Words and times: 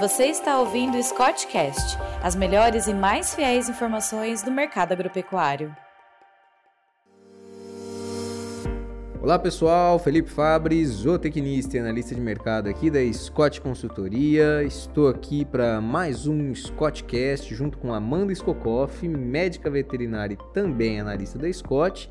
Você 0.00 0.24
está 0.28 0.58
ouvindo 0.58 0.96
o 0.96 1.02
Scottcast, 1.02 1.98
as 2.22 2.34
melhores 2.34 2.86
e 2.86 2.94
mais 2.94 3.34
fiéis 3.34 3.68
informações 3.68 4.42
do 4.42 4.50
mercado 4.50 4.92
agropecuário. 4.92 5.76
Olá 9.20 9.38
pessoal, 9.38 9.98
Felipe 9.98 10.30
Fabres, 10.30 10.88
zootecnista 10.88 11.76
e 11.76 11.80
analista 11.80 12.14
de 12.14 12.20
mercado 12.22 12.70
aqui 12.70 12.90
da 12.90 13.00
Scott 13.12 13.60
Consultoria. 13.60 14.62
Estou 14.62 15.06
aqui 15.06 15.44
para 15.44 15.82
mais 15.82 16.26
um 16.26 16.54
Scottcast 16.54 17.54
junto 17.54 17.76
com 17.76 17.92
Amanda 17.92 18.32
Skokoff, 18.32 19.06
médica 19.06 19.68
veterinária 19.68 20.32
e 20.32 20.54
também 20.54 20.98
analista 20.98 21.38
da 21.38 21.52
Scott. 21.52 22.10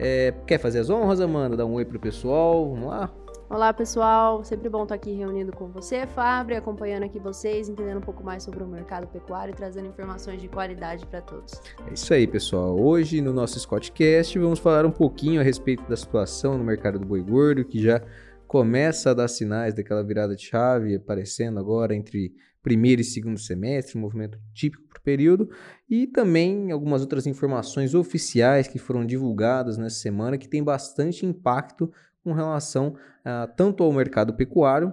É, 0.00 0.34
quer 0.44 0.58
fazer 0.58 0.80
as 0.80 0.90
honras, 0.90 1.20
Amanda? 1.20 1.56
Dá 1.56 1.64
um 1.64 1.74
oi 1.74 1.84
pro 1.84 2.00
pessoal, 2.00 2.68
vamos 2.68 2.88
lá? 2.88 3.08
Olá 3.50 3.72
pessoal, 3.72 4.44
sempre 4.44 4.68
bom 4.68 4.82
estar 4.82 4.94
aqui 4.94 5.10
reunido 5.10 5.52
com 5.52 5.68
você, 5.68 6.06
Fábio, 6.06 6.54
acompanhando 6.54 7.04
aqui 7.04 7.18
vocês, 7.18 7.66
entendendo 7.66 7.96
um 7.96 8.02
pouco 8.02 8.22
mais 8.22 8.42
sobre 8.42 8.62
o 8.62 8.66
mercado 8.66 9.06
pecuário 9.06 9.52
e 9.52 9.56
trazendo 9.56 9.88
informações 9.88 10.42
de 10.42 10.48
qualidade 10.48 11.06
para 11.06 11.22
todos. 11.22 11.54
É 11.88 11.94
isso 11.94 12.12
aí, 12.12 12.26
pessoal. 12.26 12.78
Hoje 12.78 13.22
no 13.22 13.32
nosso 13.32 13.58
Scottcast 13.58 14.38
vamos 14.38 14.58
falar 14.58 14.84
um 14.84 14.90
pouquinho 14.90 15.40
a 15.40 15.42
respeito 15.42 15.82
da 15.88 15.96
situação 15.96 16.58
no 16.58 16.62
mercado 16.62 16.98
do 16.98 17.06
boi 17.06 17.22
gordo, 17.22 17.64
que 17.64 17.80
já 17.82 18.02
começa 18.46 19.12
a 19.12 19.14
dar 19.14 19.28
sinais 19.28 19.72
daquela 19.72 20.04
virada 20.04 20.36
de 20.36 20.42
chave 20.42 20.96
aparecendo 20.96 21.58
agora 21.58 21.94
entre 21.94 22.34
primeiro 22.62 23.00
e 23.00 23.04
segundo 23.04 23.38
semestre, 23.38 23.96
um 23.96 24.02
movimento 24.02 24.38
típico 24.52 24.86
para 24.88 24.98
o 24.98 25.02
período, 25.02 25.48
e 25.88 26.06
também 26.06 26.70
algumas 26.70 27.00
outras 27.00 27.26
informações 27.26 27.94
oficiais 27.94 28.68
que 28.68 28.78
foram 28.78 29.06
divulgadas 29.06 29.78
nessa 29.78 29.96
semana 29.96 30.36
que 30.36 30.48
tem 30.48 30.62
bastante 30.62 31.24
impacto 31.24 31.90
com 32.24 32.32
relação 32.32 32.88
uh, 32.88 33.50
tanto 33.56 33.82
ao 33.82 33.92
mercado 33.92 34.34
pecuário 34.34 34.92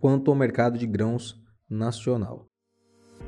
quanto 0.00 0.30
ao 0.30 0.36
mercado 0.36 0.78
de 0.78 0.86
grãos 0.86 1.40
nacional. 1.68 2.46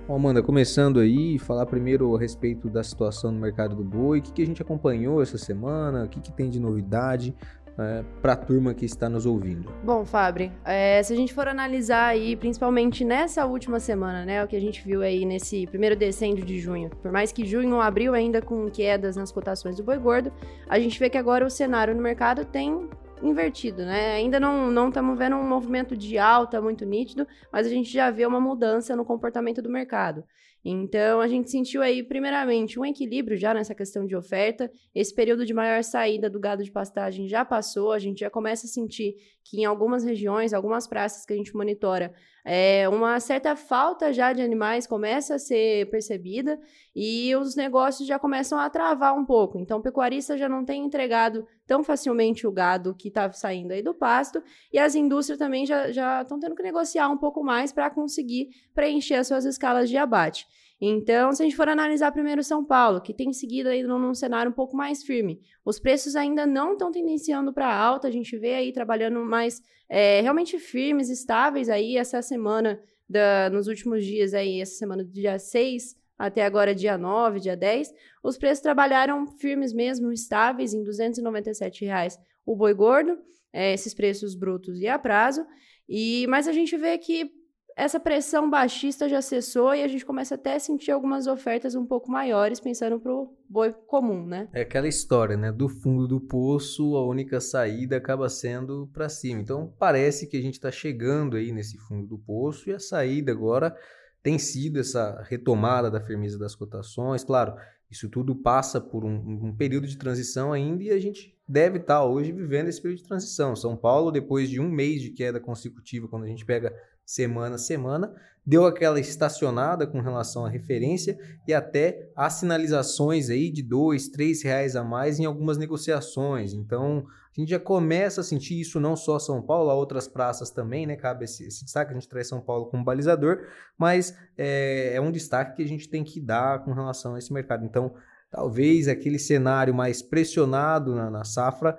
Bom, 0.07 0.17
Amanda, 0.17 0.43
começando 0.43 0.99
aí, 0.99 1.39
falar 1.39 1.65
primeiro 1.67 2.15
a 2.17 2.19
respeito 2.19 2.69
da 2.69 2.83
situação 2.83 3.31
no 3.31 3.39
mercado 3.39 3.77
do 3.77 3.85
boi, 3.85 4.19
o 4.19 4.23
que, 4.23 4.33
que 4.33 4.43
a 4.43 4.47
gente 4.47 4.61
acompanhou 4.61 5.23
essa 5.23 5.39
semana, 5.39 6.05
o 6.05 6.09
que, 6.09 6.21
que 6.21 6.33
tem 6.33 6.51
de 6.51 6.59
novidade 6.59 7.35
é, 7.79 8.05
para 8.21 8.33
a 8.33 8.37
turma 8.37 8.75
que 8.75 8.85
está 8.85 9.09
nos 9.09 9.27
ouvindo? 9.27 9.73
Bom, 9.85 10.05
Fabri, 10.05 10.51
é, 10.65 11.01
se 11.03 11.13
a 11.13 11.17
gente 11.17 11.33
for 11.33 11.47
analisar 11.47 12.09
aí, 12.09 12.35
principalmente 12.35 13.05
nessa 13.05 13.47
última 13.47 13.79
semana, 13.79 14.25
né, 14.25 14.45
o 14.45 14.49
que 14.49 14.57
a 14.57 14.61
gente 14.61 14.85
viu 14.85 15.03
aí 15.03 15.25
nesse 15.25 15.67
primeiro 15.69 15.95
decêndio 15.95 16.45
de 16.45 16.59
junho, 16.59 16.91
por 17.01 17.13
mais 17.13 17.31
que 17.31 17.47
junho 17.47 17.81
abriu 17.81 18.13
ainda 18.13 18.43
com 18.43 18.69
quedas 18.71 19.17
nas 19.17 19.31
cotações 19.31 19.77
do 19.77 19.85
boi 19.85 19.99
gordo, 19.99 20.33
a 20.69 20.81
gente 20.81 20.99
vê 20.99 21.09
que 21.09 21.17
agora 21.17 21.47
o 21.47 21.51
cenário 21.51 21.95
no 21.95 22.03
mercado 22.03 22.45
tem 22.45 22.89
invertido, 23.23 23.85
né? 23.85 24.15
Ainda 24.15 24.39
não 24.41 24.89
estamos 24.89 25.19
vendo 25.19 25.37
um 25.37 25.49
movimento 25.49 25.97
de 25.97 26.19
alta 26.19 26.61
muito 26.61 26.85
nítido, 26.85 27.27
mas 27.53 27.67
a 27.67 27.71
gente 27.71 27.91
já 27.91 28.11
vê 28.11 28.27
uma 28.27 28.41
mudança 28.41 28.97
no 28.97 29.05
comportamento 29.05 29.63
do 29.63 29.71
mercado. 29.71 30.25
Então, 30.65 31.21
a 31.21 31.27
gente 31.27 31.51
sentiu 31.51 31.83
aí, 31.83 32.05
primeiramente, 32.05 32.79
um 32.79 32.85
equilíbrio 32.85 33.37
já 33.37 33.53
nessa 33.53 33.75
questão 33.75 34.07
de 34.07 34.15
oferta. 34.15 34.71
Esse 34.95 35.13
período 35.13 35.45
de 35.45 35.53
maior 35.53 35.83
saída 35.83 36.31
do 36.31 36.39
gado 36.39 36.63
de 36.63 36.71
pastagem 36.71 37.27
já 37.27 37.45
passou, 37.45 37.91
a 37.91 37.99
gente 37.99 38.21
já 38.21 38.31
começa 38.31 38.67
a 38.67 38.69
sentir 38.69 39.17
que 39.45 39.61
em 39.61 39.65
algumas 39.65 40.05
regiões, 40.05 40.53
algumas 40.53 40.87
praças 40.87 41.27
que 41.27 41.33
a 41.33 41.37
gente 41.37 41.55
monitora, 41.57 42.15
é, 42.45 42.89
uma 42.89 43.19
certa 43.19 43.57
falta 43.57 44.13
já 44.13 44.33
de 44.33 44.41
animais 44.41 44.87
começa 44.87 45.35
a 45.35 45.39
ser 45.39 45.91
percebida 45.91 46.59
e 46.95 47.35
os 47.35 47.57
negócios 47.57 48.07
já 48.07 48.19
começam 48.19 48.59
a 48.59 48.71
travar 48.71 49.15
um 49.17 49.25
pouco. 49.25 49.59
Então, 49.59 49.79
o 49.79 49.83
pecuarista 49.83 50.39
já 50.39 50.49
não 50.49 50.65
tem 50.65 50.85
entregado 50.85 51.45
tão 51.67 51.83
facilmente 51.85 52.47
o 52.47 52.53
gado 52.53 52.95
que 52.95 53.09
está 53.09 53.31
saindo 53.33 53.73
aí 53.73 53.83
do 53.83 53.95
pasto 53.95 54.43
e 54.73 54.79
as 54.79 54.95
indústrias 54.95 55.39
também 55.39 55.65
já 55.67 56.23
estão 56.23 56.39
tendo 56.39 56.55
que 56.55 56.63
negociar 56.63 57.09
um 57.09 57.17
pouco 57.17 57.43
mais 57.43 57.73
para 57.73 57.91
conseguir 57.91 58.49
preencher 58.75 59.15
as 59.15 59.29
suas 59.29 59.45
escalas 59.45 59.89
de 59.89 59.97
abate. 59.97 60.47
Então, 60.85 61.33
se 61.33 61.41
a 61.41 61.45
gente 61.45 61.57
for 61.57 61.69
analisar 61.69 62.11
primeiro 62.11 62.43
São 62.43 62.65
Paulo, 62.65 63.01
que 63.01 63.15
tem 63.15 63.33
seguido 63.33 63.69
aí 63.69 63.85
num, 63.85 64.01
num 64.01 64.15
cenário 64.15 64.51
um 64.51 64.55
pouco 64.55 64.77
mais 64.77 65.05
firme, 65.05 65.41
os 65.65 65.79
preços 65.79 66.17
ainda 66.17 66.45
não 66.45 66.73
estão 66.73 66.91
tendenciando 66.91 67.53
para 67.53 67.73
alta, 67.73 68.09
a 68.09 68.11
gente 68.11 68.37
vê 68.37 68.55
aí 68.55 68.73
trabalhando 68.73 69.21
mais 69.25 69.63
é, 69.89 70.21
realmente 70.21 70.59
firmes, 70.59 71.09
estáveis 71.09 71.69
aí 71.69 71.97
essa 71.97 72.21
semana, 72.21 72.83
da, 73.09 73.49
nos 73.51 73.69
últimos 73.69 74.05
dias 74.05 74.35
aí, 74.35 74.61
essa 74.61 74.75
semana 74.75 75.05
do 75.05 75.11
dia 75.13 75.39
6 75.39 76.02
até 76.23 76.45
agora 76.45 76.73
dia 76.73 76.97
9, 76.97 77.41
dia 77.41 77.57
10, 77.57 77.93
os 78.23 78.39
preços 78.39 78.63
trabalharam 78.63 79.27
firmes 79.27 79.73
mesmo, 79.73 80.13
estáveis 80.13 80.73
em 80.73 80.85
297 80.85 81.85
reais 81.85 82.17
o 82.47 82.55
boi 82.55 82.73
gordo, 82.73 83.19
é, 83.53 83.75
esses 83.75 83.93
preços 83.93 84.37
brutos 84.37 84.81
e 84.81 84.87
a 84.87 84.97
prazo, 85.01 85.45
e 85.89 86.25
mas 86.29 86.47
a 86.47 86.53
gente 86.53 86.77
vê 86.77 86.97
que 86.97 87.29
essa 87.77 87.99
pressão 87.99 88.49
baixista 88.49 89.09
já 89.09 89.21
cessou 89.21 89.75
e 89.75 89.83
a 89.83 89.89
gente 89.89 90.07
começa 90.07 90.37
até 90.37 90.55
a 90.55 90.61
sentir 90.61 90.93
algumas 90.93 91.27
ofertas 91.27 91.75
um 91.75 91.85
pouco 91.85 92.09
maiores, 92.09 92.61
pensando 92.61 93.01
para 93.01 93.13
o 93.13 93.37
boi 93.49 93.73
comum, 93.73 94.25
né? 94.25 94.49
É 94.53 94.61
aquela 94.61 94.87
história, 94.87 95.37
né? 95.37 95.51
Do 95.51 95.69
fundo 95.69 96.07
do 96.07 96.21
poço, 96.21 96.97
a 96.97 97.05
única 97.05 97.41
saída 97.41 97.97
acaba 97.97 98.29
sendo 98.29 98.89
para 98.93 99.09
cima. 99.09 99.41
Então, 99.41 99.75
parece 99.77 100.29
que 100.29 100.37
a 100.37 100.41
gente 100.41 100.55
está 100.55 100.71
chegando 100.71 101.37
aí 101.37 101.51
nesse 101.51 101.79
fundo 101.79 102.07
do 102.07 102.19
poço 102.19 102.69
e 102.69 102.75
a 102.75 102.79
saída 102.79 103.33
agora 103.33 103.75
tem 104.23 104.39
sido 104.39 104.79
essa 104.79 105.23
retomada 105.29 105.91
da 105.91 106.01
firmeza 106.01 106.39
das 106.39 106.55
cotações. 106.55 107.25
Claro, 107.25 107.55
isso 107.91 108.09
tudo 108.09 108.35
passa 108.35 108.81
por 108.81 109.05
um, 109.05 109.49
um 109.49 109.57
período 109.57 109.87
de 109.87 109.99
transição 109.99 110.53
ainda 110.53 110.83
e 110.83 110.91
a 110.91 110.99
gente 110.99 111.37
deve 111.47 111.79
estar 111.79 111.99
tá 111.99 112.05
hoje 112.05 112.33
vivendo 112.33 112.69
esse 112.69 112.81
período 112.81 113.01
de 113.01 113.09
transição. 113.09 113.55
São 113.55 113.77
Paulo, 113.77 114.11
depois 114.11 114.49
de 114.49 114.61
um 114.61 114.71
mês 114.71 115.03
de 115.03 115.11
queda 115.11 115.41
consecutiva, 115.41 116.09
quando 116.09 116.25
a 116.25 116.29
gente 116.29 116.47
pega 116.47 116.73
semana 117.05 117.57
a 117.57 117.59
semana, 117.59 118.13
deu 118.45 118.67
aquela 118.67 118.99
estacionada 118.99 119.87
com 119.87 120.01
relação 120.01 120.45
à 120.45 120.49
referência 120.49 121.17
e 121.47 121.55
até 121.55 122.11
as 122.17 122.35
sinalizações 122.35 123.31
aí 123.31 123.51
de 123.51 123.63
dois, 123.63 124.09
três 124.09 124.43
reais 124.43 124.75
a 124.75 124.83
mais 124.83 125.21
em 125.21 125.25
algumas 125.25 125.57
negociações. 125.57 126.53
Então 126.53 127.07
a 127.35 127.41
gente 127.41 127.51
já 127.51 127.59
começa 127.59 128.21
a 128.21 128.25
sentir 128.25 128.61
isso 128.61 128.81
não 128.81 128.97
só 128.97 129.19
São 129.19 129.41
Paulo, 129.41 129.71
outras 129.71 130.07
praças 130.07 130.51
também, 130.51 130.87
né? 130.87 130.97
Cabe 130.97 131.25
esse, 131.25 131.47
esse 131.47 131.65
destaque, 131.65 131.93
a 131.93 131.95
gente 131.95 132.09
traz 132.09 132.29
São 132.29 132.41
Paulo 132.41 132.67
como 132.67 132.85
balizador, 132.85 133.47
mas 133.79 134.15
é, 134.37 134.93
é 134.95 135.01
um 135.01 135.11
destaque 135.11 135.57
que 135.57 135.63
a 135.63 135.69
gente 135.69 135.89
tem 135.89 136.05
que 136.05 136.21
dar 136.21 136.63
com 136.65 136.73
relação 136.73 137.15
a 137.15 137.19
esse 137.19 137.33
mercado. 137.33 137.65
Então, 137.65 137.95
talvez 138.31 138.89
aquele 138.89 139.19
cenário 139.19 139.73
mais 139.73 140.03
pressionado 140.03 140.95
na, 140.95 141.11
na 141.11 141.25
safra 141.25 141.79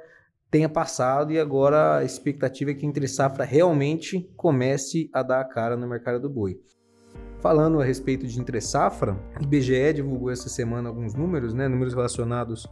tenha 0.53 0.69
passado 0.69 1.33
e 1.33 1.39
agora 1.39 1.97
a 1.97 2.03
expectativa 2.03 2.69
é 2.69 2.73
que 2.75 2.85
entre 2.85 3.07
safra 3.07 3.43
realmente 3.43 4.31
comece 4.37 5.09
a 5.11 5.23
dar 5.23 5.41
a 5.41 5.43
cara 5.43 5.75
no 5.75 5.87
mercado 5.87 6.19
do 6.19 6.29
boi. 6.29 6.61
Falando 7.39 7.81
a 7.81 7.83
respeito 7.83 8.27
de 8.27 8.39
entre 8.39 8.61
safra, 8.61 9.17
o 9.39 9.43
IBGE 9.43 9.93
divulgou 9.93 10.29
essa 10.29 10.47
semana 10.49 10.89
alguns 10.89 11.15
números, 11.15 11.55
né, 11.55 11.67
números 11.67 11.95
relacionados 11.95 12.67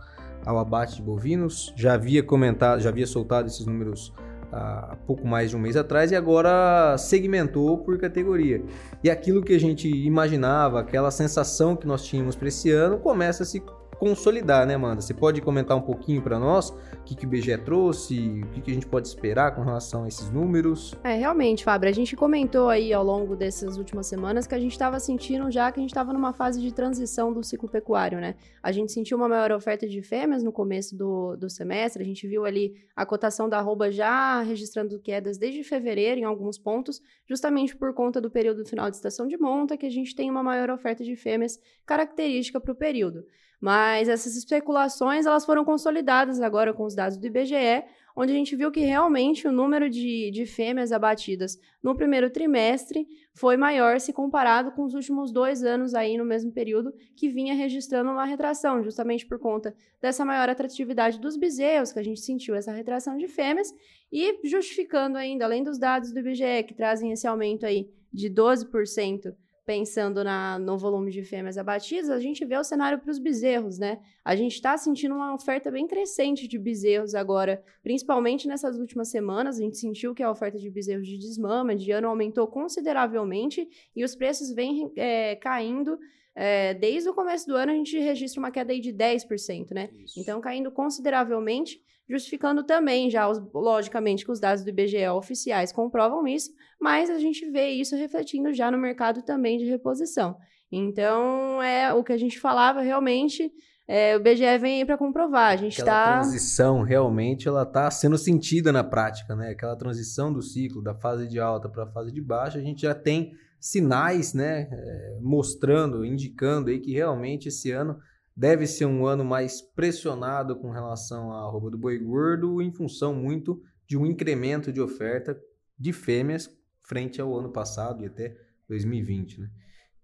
ao 0.45 0.59
abate 0.59 0.97
de 0.97 1.01
bovinos. 1.01 1.73
Já 1.75 1.95
havia 1.95 2.21
comentado, 2.21 2.81
já 2.81 2.89
havia 2.89 3.07
soltado 3.07 3.47
esses 3.47 3.65
números 3.65 4.13
há 4.51 4.95
pouco 5.07 5.25
mais 5.25 5.49
de 5.49 5.57
um 5.57 5.59
mês 5.59 5.75
atrás 5.75 6.11
e 6.11 6.15
agora 6.15 6.95
segmentou 6.99 7.79
por 7.79 7.97
categoria. 7.97 8.63
E 9.03 9.09
aquilo 9.09 9.41
que 9.41 9.55
a 9.55 9.59
gente 9.59 9.89
imaginava, 9.89 10.81
aquela 10.81 11.09
sensação 11.09 11.75
que 11.75 11.87
nós 11.87 12.05
tínhamos 12.05 12.35
para 12.35 12.47
esse 12.47 12.69
ano, 12.69 12.99
começa 12.99 13.41
a 13.41 13.45
se 13.45 13.59
consolidar, 14.01 14.65
né, 14.65 14.73
Amanda? 14.73 14.99
Você 14.99 15.13
pode 15.13 15.39
comentar 15.41 15.77
um 15.77 15.81
pouquinho 15.81 16.23
para 16.23 16.39
nós 16.39 16.71
o 16.71 17.03
que, 17.05 17.15
que 17.15 17.23
o 17.23 17.27
IBGE 17.27 17.55
trouxe, 17.59 18.41
o 18.43 18.47
que, 18.47 18.61
que 18.61 18.71
a 18.71 18.73
gente 18.73 18.87
pode 18.87 19.07
esperar 19.07 19.53
com 19.53 19.61
relação 19.61 20.05
a 20.05 20.07
esses 20.07 20.27
números? 20.31 20.95
É, 21.03 21.13
realmente, 21.13 21.63
Fábio, 21.63 21.87
a 21.87 21.91
gente 21.91 22.15
comentou 22.15 22.67
aí 22.67 22.91
ao 22.91 23.03
longo 23.03 23.35
dessas 23.35 23.77
últimas 23.77 24.07
semanas 24.07 24.47
que 24.47 24.55
a 24.55 24.59
gente 24.59 24.71
estava 24.71 24.99
sentindo 24.99 25.51
já 25.51 25.71
que 25.71 25.79
a 25.79 25.83
gente 25.83 25.91
estava 25.91 26.11
numa 26.11 26.33
fase 26.33 26.59
de 26.59 26.73
transição 26.73 27.31
do 27.31 27.43
ciclo 27.43 27.69
pecuário, 27.69 28.19
né? 28.19 28.33
A 28.63 28.71
gente 28.71 28.91
sentiu 28.91 29.17
uma 29.17 29.29
maior 29.29 29.51
oferta 29.51 29.87
de 29.87 30.01
fêmeas 30.01 30.41
no 30.41 30.51
começo 30.51 30.97
do, 30.97 31.35
do 31.35 31.47
semestre, 31.47 32.01
a 32.01 32.05
gente 32.05 32.27
viu 32.27 32.43
ali 32.43 32.73
a 32.95 33.05
cotação 33.05 33.47
da 33.47 33.59
arroba 33.59 33.91
já 33.91 34.41
registrando 34.41 34.97
quedas 34.99 35.37
desde 35.37 35.63
fevereiro 35.63 36.19
em 36.19 36.23
alguns 36.23 36.57
pontos, 36.57 36.99
justamente 37.29 37.75
por 37.75 37.93
conta 37.93 38.19
do 38.19 38.31
período 38.31 38.65
final 38.65 38.89
de 38.89 38.95
estação 38.95 39.27
de 39.27 39.37
monta, 39.37 39.77
que 39.77 39.85
a 39.85 39.91
gente 39.91 40.15
tem 40.15 40.31
uma 40.31 40.41
maior 40.41 40.71
oferta 40.71 41.03
de 41.03 41.15
fêmeas 41.15 41.59
característica 41.85 42.59
para 42.59 42.71
o 42.71 42.75
período. 42.75 43.23
Mas 43.61 44.09
essas 44.09 44.35
especulações 44.35 45.27
elas 45.27 45.45
foram 45.45 45.63
consolidadas 45.63 46.41
agora 46.41 46.73
com 46.73 46.83
os 46.83 46.95
dados 46.95 47.15
do 47.15 47.27
IBGE, 47.27 47.83
onde 48.15 48.31
a 48.31 48.35
gente 48.35 48.55
viu 48.55 48.71
que 48.71 48.79
realmente 48.79 49.47
o 49.47 49.51
número 49.51 49.87
de, 49.87 50.31
de 50.31 50.47
fêmeas 50.47 50.91
abatidas 50.91 51.59
no 51.81 51.95
primeiro 51.95 52.29
trimestre 52.31 53.07
foi 53.33 53.55
maior 53.55 53.99
se 53.99 54.11
comparado 54.11 54.71
com 54.71 54.83
os 54.83 54.95
últimos 54.95 55.31
dois 55.31 55.63
anos 55.63 55.93
aí 55.93 56.17
no 56.17 56.25
mesmo 56.25 56.51
período, 56.51 56.91
que 57.15 57.29
vinha 57.29 57.53
registrando 57.53 58.09
uma 58.09 58.25
retração, 58.25 58.83
justamente 58.83 59.27
por 59.27 59.37
conta 59.37 59.75
dessa 60.01 60.25
maior 60.25 60.49
atratividade 60.49 61.19
dos 61.19 61.37
bezerros, 61.37 61.93
que 61.93 61.99
a 61.99 62.03
gente 62.03 62.19
sentiu 62.19 62.55
essa 62.55 62.71
retração 62.71 63.15
de 63.15 63.27
fêmeas, 63.27 63.71
e 64.11 64.39
justificando 64.43 65.17
ainda, 65.17 65.45
além 65.45 65.63
dos 65.63 65.77
dados 65.77 66.11
do 66.11 66.19
IBGE, 66.19 66.63
que 66.67 66.73
trazem 66.73 67.11
esse 67.11 67.27
aumento 67.27 67.65
aí 67.65 67.87
de 68.11 68.27
12% 68.27 69.33
pensando 69.65 70.23
na, 70.23 70.57
no 70.57 70.77
volume 70.77 71.11
de 71.11 71.23
fêmeas 71.23 71.57
abatidas, 71.57 72.09
a 72.09 72.19
gente 72.19 72.43
vê 72.43 72.57
o 72.57 72.63
cenário 72.63 72.99
para 72.99 73.11
os 73.11 73.19
bezerros, 73.19 73.77
né? 73.77 73.99
A 74.25 74.35
gente 74.35 74.55
está 74.55 74.75
sentindo 74.77 75.13
uma 75.13 75.33
oferta 75.33 75.69
bem 75.69 75.87
crescente 75.87 76.47
de 76.47 76.57
bezerros 76.57 77.13
agora, 77.13 77.63
principalmente 77.83 78.47
nessas 78.47 78.77
últimas 78.79 79.09
semanas. 79.09 79.59
A 79.59 79.61
gente 79.61 79.77
sentiu 79.77 80.15
que 80.15 80.23
a 80.23 80.31
oferta 80.31 80.57
de 80.57 80.69
bezerros 80.69 81.07
de 81.07 81.17
desmama 81.17 81.75
de 81.75 81.91
ano 81.91 82.07
aumentou 82.07 82.47
consideravelmente 82.47 83.67
e 83.95 84.03
os 84.03 84.15
preços 84.15 84.51
vêm 84.51 84.91
é, 84.95 85.35
caindo. 85.35 85.97
É, 86.35 86.73
desde 86.73 87.09
o 87.09 87.13
começo 87.13 87.45
do 87.45 87.55
ano, 87.55 87.71
a 87.71 87.75
gente 87.75 87.97
registra 87.99 88.39
uma 88.39 88.51
queda 88.51 88.71
aí 88.71 88.79
de 88.79 88.93
10%, 88.93 89.71
né? 89.71 89.89
Isso. 89.93 90.19
Então, 90.19 90.39
caindo 90.39 90.71
consideravelmente 90.71 91.79
justificando 92.09 92.63
também 92.63 93.09
já, 93.09 93.29
os, 93.29 93.41
logicamente, 93.53 94.25
que 94.25 94.31
os 94.31 94.39
dados 94.39 94.63
do 94.63 94.69
IBGE 94.69 95.07
oficiais 95.07 95.71
comprovam 95.71 96.27
isso, 96.27 96.51
mas 96.79 97.09
a 97.09 97.17
gente 97.17 97.49
vê 97.49 97.69
isso 97.69 97.95
refletindo 97.95 98.53
já 98.53 98.69
no 98.69 98.77
mercado 98.77 99.21
também 99.21 99.57
de 99.57 99.65
reposição. 99.65 100.35
Então, 100.69 101.61
é 101.61 101.93
o 101.93 102.03
que 102.03 102.11
a 102.11 102.17
gente 102.17 102.39
falava 102.39 102.81
realmente, 102.81 103.51
é, 103.87 104.15
o 104.15 104.19
IBGE 104.19 104.57
vem 104.57 104.79
aí 104.79 104.85
para 104.85 104.97
comprovar. 104.97 105.51
A 105.51 105.55
gente 105.55 105.79
está. 105.79 106.19
transição 106.19 106.81
realmente 106.81 107.47
ela 107.47 107.63
está 107.63 107.89
sendo 107.91 108.17
sentida 108.17 108.71
na 108.71 108.83
prática, 108.83 109.35
né? 109.35 109.49
Aquela 109.49 109.75
transição 109.75 110.31
do 110.31 110.41
ciclo 110.41 110.81
da 110.81 110.93
fase 110.93 111.27
de 111.27 111.39
alta 111.39 111.67
para 111.67 111.83
a 111.83 111.91
fase 111.91 112.11
de 112.11 112.21
baixa, 112.21 112.57
a 112.57 112.61
gente 112.61 112.81
já 112.81 112.95
tem 112.95 113.33
sinais, 113.61 114.33
né, 114.33 114.67
é, 114.71 115.19
mostrando, 115.21 116.03
indicando 116.03 116.71
aí 116.71 116.79
que 116.79 116.91
realmente 116.91 117.47
esse 117.47 117.71
ano 117.71 117.99
deve 118.35 118.65
ser 118.65 118.85
um 118.85 119.05
ano 119.05 119.23
mais 119.23 119.61
pressionado 119.61 120.55
com 120.55 120.71
relação 120.71 121.31
à 121.31 121.43
roupa 121.43 121.69
do 121.69 121.77
boi 121.77 121.99
gordo, 121.99 122.61
em 122.61 122.73
função 122.73 123.13
muito 123.13 123.61
de 123.87 123.95
um 123.95 124.05
incremento 124.05 124.73
de 124.73 124.81
oferta 124.81 125.39
de 125.77 125.93
fêmeas 125.93 126.49
frente 126.81 127.21
ao 127.21 127.37
ano 127.37 127.51
passado 127.51 128.03
e 128.03 128.07
até 128.07 128.35
2020, 128.67 129.41
né? 129.41 129.49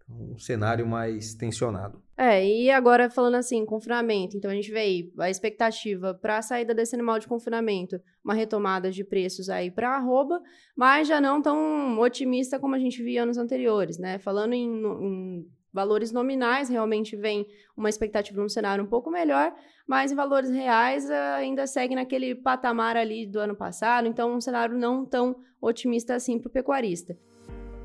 Um 0.10 0.38
cenário 0.38 0.88
mais 0.88 1.34
tensionado. 1.34 2.02
É, 2.18 2.44
e 2.46 2.72
agora 2.72 3.10
falando 3.10 3.36
assim, 3.36 3.66
confinamento, 3.66 4.38
então 4.38 4.50
a 4.50 4.54
gente 4.56 4.72
vê 4.72 4.80
aí 4.80 5.14
a 5.20 5.30
expectativa 5.30 6.14
para 6.14 6.38
a 6.38 6.42
saída 6.42 6.74
desse 6.74 6.96
animal 6.96 7.20
de 7.20 7.28
confinamento, 7.28 8.02
uma 8.24 8.34
retomada 8.34 8.90
de 8.90 9.04
preços 9.04 9.50
aí 9.50 9.70
para 9.70 9.96
arroba, 9.96 10.42
mas 10.76 11.08
já 11.08 11.22
não 11.22 11.42
tão 11.42 12.00
otimista 12.00 12.58
como 12.58 12.74
a 12.74 12.80
gente 12.80 13.04
via 13.04 13.24
anos 13.24 13.38
anteriores, 13.38 14.00
né? 14.00 14.18
Falando 14.18 14.54
em, 14.54 14.66
em 14.66 15.48
valores 15.72 16.12
nominais, 16.12 16.70
realmente 16.70 17.16
vem 17.16 17.46
uma 17.76 17.90
expectativa 17.90 18.42
num 18.42 18.50
cenário 18.50 18.84
um 18.84 18.88
pouco 18.88 19.12
melhor, 19.12 19.54
mas 19.86 20.12
em 20.12 20.16
valores 20.16 20.50
reais 20.50 21.08
ainda 21.12 21.68
segue 21.68 21.94
naquele 21.94 22.34
patamar 22.34 22.98
ali 22.98 23.28
do 23.28 23.40
ano 23.40 23.56
passado, 23.56 24.08
então 24.08 24.34
um 24.34 24.42
cenário 24.42 24.76
não 24.76 25.06
tão 25.06 25.36
otimista 25.62 26.16
assim 26.16 26.40
para 26.40 26.50
o 26.50 26.52
pecuarista. 26.52 27.16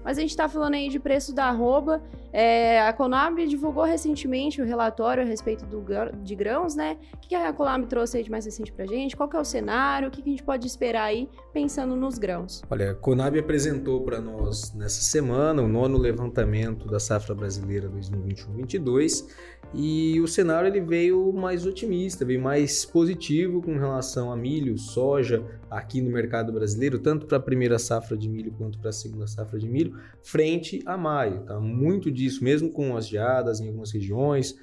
Mas 0.04 0.19
a 0.19 0.20
gente 0.20 0.31
está 0.31 0.49
falando 0.49 0.75
aí 0.75 0.88
de 0.88 0.99
preço 0.99 1.34
da 1.34 1.46
arroba. 1.46 2.02
É, 2.32 2.81
a 2.81 2.93
Conab 2.93 3.46
divulgou 3.46 3.84
recentemente 3.84 4.62
o 4.62 4.64
relatório 4.64 5.23
a 5.23 5.26
respeito 5.26 5.67
do, 5.67 5.84
de 6.23 6.34
grãos, 6.34 6.75
né? 6.75 6.96
O 7.14 7.19
que 7.19 7.34
a 7.34 7.52
Conab 7.52 7.87
trouxe 7.87 8.17
aí 8.17 8.25
de 8.25 8.31
mais 8.31 8.44
recente 8.44 8.73
para 8.73 8.87
gente? 8.87 9.17
Qual 9.17 9.29
que 9.29 9.37
é 9.37 9.40
o 9.40 9.44
cenário? 9.44 10.08
O 10.08 10.11
que 10.11 10.23
a 10.23 10.25
gente 10.25 10.43
pode 10.43 10.67
esperar 10.67 11.05
aí 11.05 11.29
pensando 11.52 11.94
nos 11.94 12.19
grãos? 12.19 12.62
Olha, 12.70 12.93
a 12.93 12.94
Conab 12.94 13.38
apresentou 13.38 14.02
para 14.02 14.20
nós 14.20 14.73
nessa 14.75 15.02
semana 15.02 15.62
o 15.62 15.69
nono 15.69 15.99
levantamento 15.99 16.87
da 16.87 16.99
safra 16.99 17.34
brasileira 17.34 17.90
2021-22 17.90 19.26
e 19.75 20.20
o 20.20 20.28
cenário 20.28 20.69
ele 20.69 20.81
veio 20.81 21.32
mais 21.32 21.64
otimista, 21.64 22.25
veio 22.25 22.40
mais 22.40 22.85
positivo 22.85 23.62
com 23.62 23.78
relação 23.78 24.31
a 24.31 24.37
milho, 24.37 24.76
soja 24.76 25.43
aqui 25.70 26.02
no 26.02 26.11
mercado 26.11 26.52
brasileiro, 26.52 26.99
tanto 26.99 27.26
para 27.26 27.38
a 27.38 27.40
primeira 27.40 27.78
safra 27.78 28.17
de 28.17 28.28
milho 28.28 28.52
quanto 28.52 28.78
para 28.78 28.90
a 28.90 28.93
segunda 28.93 29.26
safra 29.26 29.58
de 29.58 29.69
milho, 29.69 29.99
frente 30.23 30.82
a 30.85 30.99
maio. 30.99 31.40
Tá? 31.44 31.58
Muito 31.58 32.11
disso, 32.23 32.43
mesmo 32.43 32.71
com 32.71 32.97
as 32.97 33.07
geadas 33.07 33.61
em 33.61 33.69
algumas 33.69 33.93
regiões, 33.93 34.57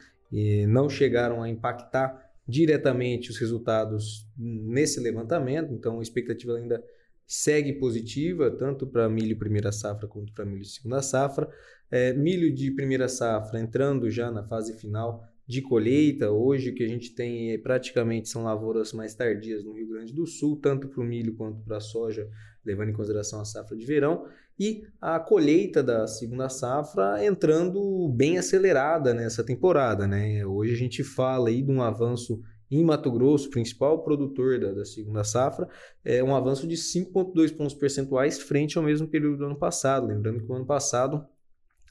não 0.67 0.89
chegaram 0.89 1.41
a 1.41 1.49
impactar 1.49 2.29
diretamente 2.47 3.29
os 3.29 3.37
resultados 3.37 4.27
nesse 4.37 4.99
levantamento, 4.99 5.71
então 5.71 5.99
a 5.99 6.01
expectativa 6.01 6.55
ainda 6.55 6.83
segue 7.29 7.73
positiva, 7.73 8.49
tanto 8.49 8.87
para 8.87 9.07
milho 9.07 9.37
primeira 9.37 9.71
safra 9.71 10.07
quanto 10.07 10.33
para 10.33 10.45
milho 10.45 10.65
segunda 10.65 10.99
safra. 10.99 11.47
É, 11.91 12.11
milho 12.11 12.51
de 12.51 12.71
primeira 12.71 13.07
safra 13.07 13.59
entrando 13.59 14.09
já 14.09 14.31
na 14.31 14.43
fase 14.43 14.73
final 14.79 15.23
de 15.45 15.61
colheita. 15.61 16.31
Hoje 16.31 16.71
o 16.71 16.73
que 16.75 16.83
a 16.83 16.87
gente 16.87 17.13
tem 17.13 17.51
é, 17.51 17.57
praticamente 17.59 18.29
são 18.29 18.43
lavouras 18.43 18.93
mais 18.93 19.13
tardias 19.13 19.63
no 19.63 19.73
Rio 19.73 19.89
Grande 19.89 20.11
do 20.11 20.25
Sul, 20.25 20.59
tanto 20.59 20.87
para 20.87 21.01
o 21.01 21.03
milho 21.03 21.35
quanto 21.35 21.61
para 21.61 21.77
a 21.77 21.81
soja, 21.81 22.27
levando 22.65 22.89
em 22.89 22.93
consideração 22.93 23.39
a 23.39 23.45
safra 23.45 23.77
de 23.77 23.85
verão. 23.85 24.25
E 24.59 24.83
a 24.99 25.19
colheita 25.19 25.81
da 25.81 26.05
segunda 26.05 26.49
safra 26.49 27.23
entrando 27.23 28.09
bem 28.09 28.37
acelerada 28.37 29.13
nessa 29.13 29.41
temporada. 29.41 30.05
Né? 30.05 30.45
Hoje 30.45 30.73
a 30.73 30.77
gente 30.77 31.01
fala 31.01 31.47
aí 31.47 31.61
de 31.61 31.71
um 31.71 31.81
avanço 31.81 32.41
em 32.69 32.83
Mato 32.83 33.09
Grosso, 33.11 33.49
principal 33.49 34.03
produtor 34.03 34.59
da, 34.59 34.71
da 34.71 34.85
segunda 34.85 35.23
safra, 35.23 35.67
é 36.05 36.23
um 36.23 36.35
avanço 36.35 36.67
de 36.67 36.75
5,2 36.75 37.55
pontos 37.55 37.73
percentuais 37.73 38.37
frente 38.37 38.77
ao 38.77 38.83
mesmo 38.83 39.07
período 39.07 39.37
do 39.37 39.45
ano 39.45 39.57
passado. 39.57 40.05
Lembrando 40.05 40.43
que 40.43 40.51
o 40.51 40.55
ano 40.55 40.65
passado 40.65 41.25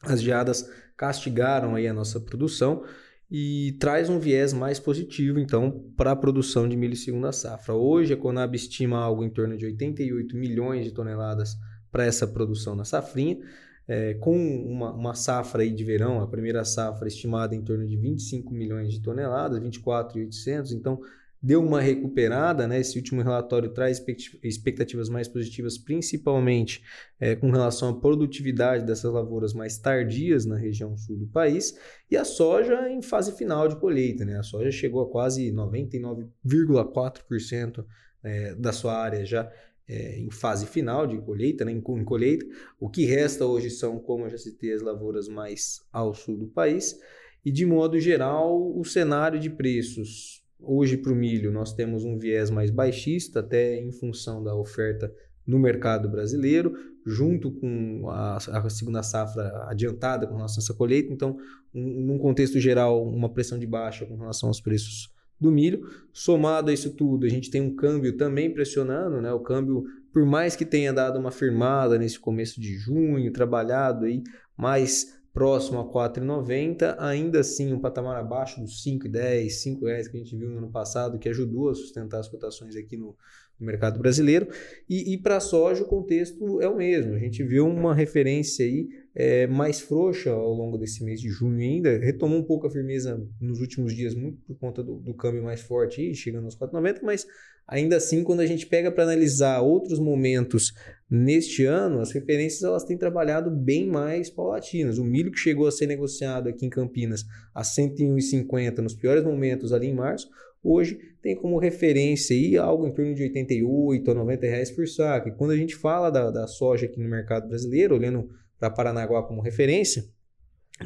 as 0.03 0.23
geadas 0.23 0.71
castigaram 0.97 1.75
aí 1.75 1.89
a 1.89 1.95
nossa 1.95 2.21
produção 2.21 2.85
e 3.31 3.77
traz 3.81 4.09
um 4.09 4.19
viés 4.19 4.53
mais 4.53 4.79
positivo, 4.79 5.39
então, 5.39 5.93
para 5.97 6.13
a 6.13 6.17
produção 6.17 6.69
de 6.69 6.77
milho 6.77 6.97
segunda 6.97 7.33
safra. 7.33 7.75
Hoje, 7.75 8.15
a 8.15 8.17
Conab 8.17 8.55
estima 8.55 8.99
algo 8.99 9.25
em 9.25 9.31
torno 9.31 9.57
de 9.57 9.67
88 9.67 10.37
milhões 10.37 10.85
de 10.85 10.93
toneladas 10.93 11.57
para 11.91 12.05
essa 12.05 12.27
produção 12.27 12.75
na 12.75 12.85
safrinha, 12.85 13.39
é, 13.87 14.15
com 14.15 14.37
uma, 14.37 14.93
uma, 14.93 15.15
safra 15.15 15.63
aí 15.63 15.73
de 15.73 15.83
verão, 15.83 16.21
a 16.21 16.27
primeira 16.27 16.65
safra 16.65 17.09
estimada 17.09 17.55
em 17.55 17.63
torno 17.63 17.87
de 17.87 17.97
25 17.97 18.53
milhões 18.53 18.93
de 18.93 19.01
toneladas, 19.01 19.61
24.800, 19.61 20.73
então 20.73 21.01
deu 21.41 21.65
uma 21.65 21.81
recuperada, 21.81 22.67
né? 22.67 22.81
Esse 22.81 22.99
último 22.99 23.23
relatório 23.23 23.71
traz 23.71 24.05
expectativas 24.43 25.09
mais 25.09 25.29
positivas, 25.29 25.79
principalmente 25.79 26.83
é, 27.19 27.35
com 27.37 27.51
relação 27.51 27.89
à 27.91 27.99
produtividade 27.99 28.85
dessas 28.85 29.11
lavouras 29.13 29.55
mais 29.55 29.79
tardias 29.79 30.45
na 30.45 30.57
região 30.57 30.97
sul 30.97 31.17
do 31.17 31.29
país, 31.29 31.79
e 32.11 32.17
a 32.17 32.25
soja 32.25 32.91
em 32.91 33.01
fase 33.01 33.37
final 33.37 33.69
de 33.69 33.77
colheita, 33.77 34.25
né? 34.25 34.37
A 34.37 34.43
soja 34.43 34.69
chegou 34.71 35.03
a 35.03 35.09
quase 35.09 35.53
99,4% 35.53 37.85
é, 38.23 38.55
da 38.55 38.73
sua 38.73 38.97
área 38.97 39.25
já 39.25 39.51
é, 39.89 40.19
em 40.19 40.31
fase 40.31 40.67
final 40.67 41.07
de 41.07 41.19
colheita, 41.19 41.65
né? 41.65 41.73
em, 41.73 41.81
colheita. 41.81 42.47
O 42.79 42.89
que 42.89 43.05
resta 43.05 43.47
hoje 43.47 43.71
são, 43.71 43.99
como 43.99 44.27
eu 44.27 44.31
já 44.31 44.39
citei, 44.39 44.73
as 44.73 44.83
lavouras 44.83 45.29
mais 45.29 45.81
ao 45.93 46.13
sul 46.15 46.37
do 46.37 46.47
país. 46.47 46.99
E 47.45 47.51
de 47.51 47.65
modo 47.65 47.99
geral, 47.99 48.77
o 48.77 48.85
cenário 48.85 49.41
de 49.41 49.49
preços 49.49 50.39
Hoje, 50.61 50.97
para 50.97 51.13
o 51.13 51.17
milho, 51.17 51.53
nós 51.53 51.73
temos 51.73 52.05
um 52.05 52.19
viés 52.19 52.51
mais 52.51 52.71
baixista, 52.71 53.41
até 53.41 53.81
em 53.81 53.93
função 53.93 54.43
da 54.43 54.57
oferta 54.57 55.13
no 55.47 55.59
mercado 55.59 56.11
brasileiro, 56.11 56.75
junto 57.07 57.53
com 57.53 58.11
a, 58.11 58.37
a 58.37 58.69
segunda 58.69 59.03
safra 59.03 59.67
adiantada 59.69 60.27
com 60.27 60.35
relação 60.35 60.61
a 60.61 60.65
essa 60.65 60.75
colheita. 60.75 61.13
Então, 61.13 61.37
um, 61.73 62.07
num 62.07 62.19
contexto 62.19 62.59
geral, 62.59 63.07
uma 63.09 63.33
pressão 63.33 63.59
de 63.59 63.67
baixa 63.67 64.05
com 64.05 64.17
relação 64.17 64.49
aos 64.49 64.61
preços 64.61 65.11
do 65.41 65.51
milho. 65.51 65.89
Somado 66.13 66.71
a 66.71 66.75
isso 66.75 66.91
tudo, 66.91 67.27
a 67.27 67.29
gente 67.29 67.51
tem 67.51 67.61
um 67.61 67.75
câmbio 67.75 68.17
também 68.17 68.53
pressionando, 68.53 69.21
né? 69.21 69.33
O 69.33 69.41
câmbio, 69.41 69.85
por 70.13 70.25
mais 70.27 70.57
que 70.57 70.65
tenha 70.65 70.93
dado 70.93 71.19
uma 71.19 71.31
firmada 71.31 71.99
nesse 71.99 72.19
começo 72.19 72.61
de 72.61 72.75
junho, 72.77 73.33
trabalhado 73.33 74.05
aí 74.05 74.23
mais 74.57 75.19
próximo 75.33 75.79
a 75.79 75.85
4,90, 75.89 76.97
ainda 76.99 77.41
assim 77.41 77.73
um 77.73 77.79
patamar 77.79 78.17
abaixo 78.17 78.61
dos 78.61 78.83
5,10, 78.83 79.51
5 79.51 79.87
reais 79.87 80.09
que 80.09 80.17
a 80.17 80.21
gente 80.21 80.37
viu 80.37 80.51
no 80.51 80.59
ano 80.59 80.71
passado, 80.71 81.19
que 81.19 81.29
ajudou 81.29 81.71
a 81.71 81.75
sustentar 81.75 82.19
as 82.19 82.29
cotações 82.29 82.75
aqui 82.75 82.97
no, 82.97 83.17
no 83.59 83.67
mercado 83.67 83.99
brasileiro. 83.99 84.49
E, 84.89 85.13
e 85.13 85.19
para 85.19 85.37
a 85.37 85.41
soja 85.41 85.83
o 85.83 85.87
contexto 85.87 86.61
é 86.61 86.69
o 86.69 86.77
mesmo. 86.77 87.15
A 87.15 87.19
gente 87.19 87.43
viu 87.43 87.67
uma 87.67 87.95
referência 87.95 88.65
aí 88.65 88.89
é, 89.15 89.47
mais 89.49 89.81
frouxa 89.81 90.31
ao 90.31 90.53
longo 90.53 90.79
desse 90.79 91.03
mês 91.03 91.21
de 91.21 91.29
junho 91.29 91.59
ainda, 91.59 91.99
retomou 91.99 92.39
um 92.39 92.45
pouco 92.45 92.69
a 92.69 92.71
firmeza 92.71 93.21
nos 93.41 93.61
últimos 93.61 93.93
dias, 93.93 94.15
muito 94.15 94.41
por 94.47 94.57
conta 94.57 94.81
do, 94.81 95.01
do 95.01 95.13
câmbio 95.13 95.43
mais 95.43 95.61
forte 95.61 96.01
aí, 96.01 96.15
chegando 96.15 96.45
aos 96.45 96.57
4,90, 96.57 97.01
mas 97.03 97.27
ainda 97.67 97.97
assim, 97.97 98.23
quando 98.23 98.41
a 98.41 98.47
gente 98.47 98.67
pega 98.67 98.93
para 98.93 99.03
analisar 99.03 99.61
outros 99.61 99.99
momentos 99.99 100.73
neste 101.11 101.65
ano, 101.65 102.01
as 102.01 102.13
referências 102.13 102.63
elas 102.63 102.85
têm 102.85 102.97
trabalhado 102.97 103.51
bem 103.51 103.89
mais 103.89 104.31
paulatinas. 104.31 104.99
O 104.99 105.05
milho 105.05 105.33
que 105.33 105.39
chegou 105.39 105.67
a 105.67 105.73
ser 105.73 105.87
negociado 105.87 106.49
aqui 106.49 106.65
em 106.65 106.71
Campinas 106.71 107.25
a 107.53 107.63
101,50 107.63 108.79
nos 108.79 108.95
piores 108.95 109.25
momentos 109.25 109.73
ali 109.73 109.89
em 109.89 109.95
março, 109.95 110.29
hoje 110.63 110.99
tem 111.23 111.37
como 111.37 111.59
referência 111.59 112.35
aí 112.37 112.57
algo 112.57 112.87
em 112.87 112.93
torno 112.93 113.15
de 113.15 113.23
88 113.23 114.11
a 114.11 114.15
90 114.15 114.47
reais 114.47 114.71
por 114.71 114.87
saco. 114.87 115.29
E 115.29 115.33
quando 115.33 115.51
a 115.53 115.57
gente 115.57 115.75
fala 115.77 116.11
da, 116.11 116.31
da 116.31 116.47
soja 116.47 116.87
aqui 116.87 117.01
no 117.01 117.09
mercado 117.09 117.49
brasileiro, 117.49 117.95
olhando 117.95 118.29
para 118.59 118.71
Paranaguá 118.71 119.23
como 119.23 119.41
referência, 119.41 120.05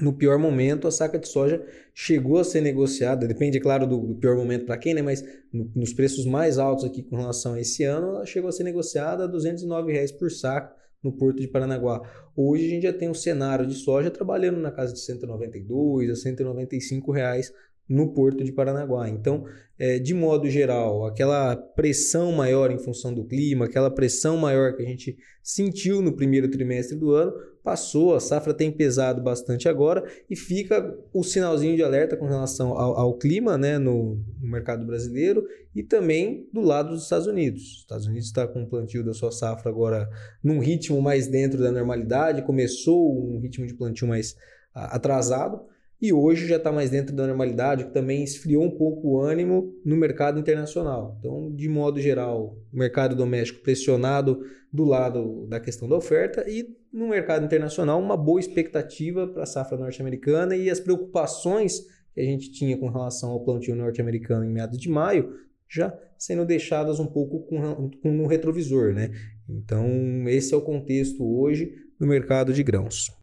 no 0.01 0.13
pior 0.15 0.39
momento, 0.39 0.89
a 0.89 0.91
saca 0.91 1.19
de 1.19 1.29
soja 1.29 1.63
chegou 1.95 2.39
a 2.39 2.45
ser 2.45 2.63
negociada, 2.63 3.27
depende, 3.27 3.59
é 3.59 3.61
claro, 3.61 3.87
do, 3.87 3.99
do 3.99 4.15
pior 4.15 4.37
momento 4.37 4.65
para 4.65 4.79
quem, 4.79 4.95
né? 4.95 5.03
mas 5.03 5.23
no, 5.53 5.71
nos 5.75 5.93
preços 5.93 6.25
mais 6.25 6.59
altos 6.59 6.85
aqui 6.85 7.03
com 7.03 7.17
relação 7.17 7.55
a 7.55 7.61
esse 7.61 7.85
ano, 7.85 8.09
ela 8.09 8.27
chegou 8.27 8.49
a 8.49 8.53
ser 8.53 8.65
negociada 8.65 9.25
a 9.25 9.27
209 9.27 9.93
reais 9.93 10.11
por 10.11 10.31
saco, 10.31 10.75
no 11.03 11.13
Porto 11.13 11.41
de 11.41 11.49
Paranaguá. 11.49 12.01
Hoje 12.37 12.67
a 12.67 12.69
gente 12.69 12.83
já 12.85 12.93
tem 12.93 13.11
um 13.11 13.15
cenário 13.15 13.67
de 13.67 13.75
soja 13.75 14.11
trabalhando 14.11 14.59
na 14.61 14.71
casa 14.71 14.93
de 14.93 15.01
192 15.01 16.11
a 16.11 16.15
195 16.15 17.11
reais 17.11 17.53
no 17.89 18.13
Porto 18.13 18.43
de 18.43 18.53
Paranaguá. 18.53 19.09
Então, 19.09 19.45
é, 19.79 19.99
de 19.99 20.15
modo 20.15 20.49
geral, 20.49 21.07
aquela 21.07 21.57
pressão 21.57 22.33
maior 22.33 22.71
em 22.71 22.79
função 22.79 23.13
do 23.13 23.25
clima, 23.25 23.65
aquela 23.65 23.91
pressão 23.91 24.37
maior 24.37 24.75
que 24.77 24.83
a 24.83 24.87
gente 24.87 25.17
sentiu 25.43 26.01
no 26.01 26.15
primeiro 26.15 26.49
trimestre 26.49 26.97
do 26.97 27.11
ano, 27.11 27.33
passou, 27.63 28.15
a 28.15 28.21
safra 28.21 28.53
tem 28.53 28.71
pesado 28.71 29.23
bastante 29.23 29.69
agora 29.69 30.05
e 30.29 30.37
fica 30.37 30.97
o 31.13 31.23
sinalzinho 31.23 31.77
de 31.77 31.83
alerta 31.83 32.17
com 32.17 32.27
relação 32.27 32.77
ao, 32.79 32.97
ao 32.97 33.19
clima 33.19 33.57
né, 33.57 33.79
no, 33.79 34.21
no, 34.41 34.49
mercado 34.49 34.85
brasileiro 34.85 35.45
e 35.75 35.83
também 35.83 36.49
do 36.53 36.61
lado 36.61 36.91
dos 36.91 37.05
Estados 37.05 37.27
Unidos. 37.27 37.63
Os 37.63 37.79
Estados 37.81 38.07
Unidos 38.07 38.27
está 38.27 38.47
com 38.47 38.63
o 38.63 38.69
plantio 38.69 39.05
da 39.05 39.15
sua 39.15 39.31
safra 39.31 39.71
agora 39.71 40.09
num 40.43 40.59
ritmo 40.59 41.01
mais 41.01 41.29
dentro 41.29 41.63
da 41.63 41.71
normalidade, 41.71 42.43
começou 42.43 43.35
um 43.35 43.41
ritmo 43.41 43.67
de 43.67 43.75
plantio 43.75 44.09
mais 44.09 44.37
atrasado, 44.75 45.61
e 46.03 46.13
hoje 46.13 46.49
já 46.49 46.57
está 46.57 46.73
mais 46.73 46.91
dentro 46.91 47.15
da 47.15 47.29
normalidade, 47.29 47.85
que 47.85 47.93
também 47.93 48.25
esfriou 48.25 48.65
um 48.65 48.77
pouco 48.77 49.11
o 49.11 49.21
ânimo 49.21 49.73
no 49.85 49.97
mercado 49.97 50.41
internacional. 50.41 51.17
Então, 51.21 51.55
de 51.55 51.69
modo 51.69 52.01
geral, 52.01 52.59
o 52.73 52.77
mercado 52.77 53.15
doméstico 53.15 53.63
pressionado 53.63 54.45
do 54.73 54.85
lado 54.85 55.47
da 55.47 55.61
questão 55.61 55.89
da 55.89 55.95
oferta 55.95 56.45
e 56.51 56.77
no 56.93 57.09
mercado 57.09 57.45
internacional 57.45 58.01
uma 58.01 58.17
boa 58.17 58.41
expectativa 58.41 59.29
para 59.29 59.45
a 59.45 59.47
safra 59.47 59.79
norte-americana 59.79 60.57
e 60.57 60.69
as 60.69 60.81
preocupações 60.81 61.83
que 62.13 62.21
a 62.21 62.25
gente 62.25 62.51
tinha 62.51 62.77
com 62.77 62.89
relação 62.89 63.31
ao 63.31 63.45
plantio 63.45 63.77
norte-americano 63.77 64.45
em 64.45 64.51
meados 64.51 64.79
de 64.79 64.89
maio 64.89 65.33
já 65.69 65.97
sendo 66.19 66.45
deixadas 66.45 66.99
um 66.99 67.07
pouco 67.07 67.47
com, 67.47 67.91
com 68.03 68.13
no 68.13 68.27
retrovisor, 68.27 68.93
né? 68.93 69.11
Então, 69.49 69.89
esse 70.27 70.53
é 70.53 70.57
o 70.57 70.61
contexto 70.61 71.25
hoje 71.25 71.75
no 71.99 72.07
mercado 72.07 72.53
de 72.53 72.63
grãos. 72.63 73.22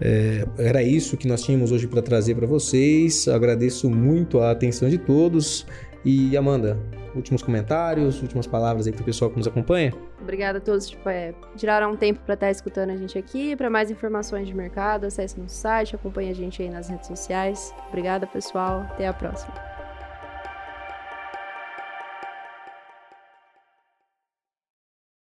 É, 0.00 0.46
era 0.58 0.82
isso 0.82 1.16
que 1.16 1.26
nós 1.28 1.42
tínhamos 1.42 1.72
hoje 1.72 1.86
para 1.86 2.02
trazer 2.02 2.34
para 2.34 2.46
vocês. 2.46 3.28
agradeço 3.28 3.88
muito 3.90 4.40
a 4.40 4.50
atenção 4.50 4.88
de 4.88 4.98
todos. 4.98 5.66
E 6.04 6.36
Amanda, 6.36 6.78
últimos 7.14 7.42
comentários, 7.42 8.20
últimas 8.20 8.46
palavras 8.46 8.86
aí 8.86 8.92
para 8.92 9.00
o 9.00 9.04
pessoal 9.04 9.30
que 9.30 9.38
nos 9.38 9.46
acompanha? 9.46 9.94
Obrigada 10.20 10.58
a 10.58 10.60
todos 10.60 10.90
tipo, 10.90 11.08
é, 11.08 11.34
tiraram 11.56 11.92
um 11.92 11.96
tempo 11.96 12.20
para 12.24 12.34
estar 12.34 12.46
tá 12.46 12.52
escutando 12.52 12.90
a 12.90 12.96
gente 12.96 13.16
aqui. 13.16 13.56
Para 13.56 13.70
mais 13.70 13.90
informações 13.90 14.46
de 14.46 14.54
mercado, 14.54 15.06
acesse 15.06 15.40
nosso 15.40 15.56
site, 15.56 15.94
acompanhe 15.94 16.30
a 16.30 16.34
gente 16.34 16.62
aí 16.62 16.68
nas 16.68 16.88
redes 16.88 17.06
sociais. 17.06 17.74
Obrigada, 17.88 18.26
pessoal. 18.26 18.80
Até 18.90 19.08
a 19.08 19.12
próxima. 19.14 19.73